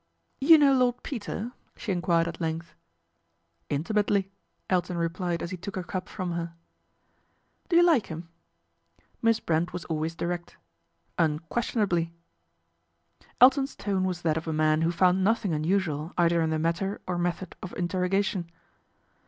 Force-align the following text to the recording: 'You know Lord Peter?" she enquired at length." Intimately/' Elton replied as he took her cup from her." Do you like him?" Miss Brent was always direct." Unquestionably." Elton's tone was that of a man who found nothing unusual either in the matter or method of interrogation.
'You 0.41 0.57
know 0.57 0.73
Lord 0.73 1.03
Peter?" 1.03 1.51
she 1.77 1.91
enquired 1.91 2.27
at 2.27 2.41
length." 2.41 2.73
Intimately/' 3.79 4.31
Elton 4.67 4.97
replied 4.97 5.43
as 5.43 5.51
he 5.51 5.57
took 5.57 5.75
her 5.75 5.83
cup 5.83 6.09
from 6.09 6.31
her." 6.31 6.55
Do 7.69 7.75
you 7.75 7.83
like 7.83 8.07
him?" 8.07 8.27
Miss 9.21 9.39
Brent 9.39 9.73
was 9.73 9.85
always 9.85 10.15
direct." 10.15 10.57
Unquestionably." 11.19 12.11
Elton's 13.39 13.75
tone 13.75 14.03
was 14.03 14.23
that 14.23 14.37
of 14.37 14.47
a 14.47 14.53
man 14.53 14.81
who 14.81 14.91
found 14.91 15.23
nothing 15.23 15.53
unusual 15.53 16.13
either 16.17 16.41
in 16.41 16.49
the 16.49 16.57
matter 16.57 16.99
or 17.07 17.19
method 17.19 17.55
of 17.61 17.71
interrogation. 17.77 18.49